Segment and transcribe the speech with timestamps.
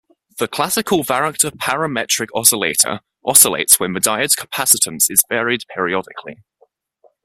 [0.39, 6.41] The classical varactor parametric oscillator oscillates when the diode's capacitance is varied periodically.